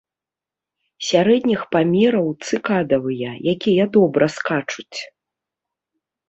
Сярэдніх 1.09 1.61
памераў 1.75 2.27
цыкадавыя, 2.47 3.35
якія 3.53 3.85
добра 3.99 4.25
скачуць. 4.39 4.99